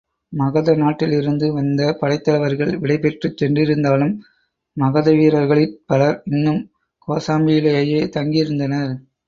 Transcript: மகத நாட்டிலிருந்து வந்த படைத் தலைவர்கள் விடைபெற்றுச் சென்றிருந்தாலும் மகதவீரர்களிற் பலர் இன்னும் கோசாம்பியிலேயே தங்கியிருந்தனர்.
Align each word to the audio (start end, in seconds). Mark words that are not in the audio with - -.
மகத 0.33 0.73
நாட்டிலிருந்து 0.75 1.53
வந்த 1.53 1.93
படைத் 1.93 2.23
தலைவர்கள் 2.23 2.79
விடைபெற்றுச் 2.79 3.37
சென்றிருந்தாலும் 3.37 4.15
மகதவீரர்களிற் 4.77 5.77
பலர் 5.85 6.21
இன்னும் 6.29 6.61
கோசாம்பியிலேயே 7.07 8.01
தங்கியிருந்தனர். 8.17 8.93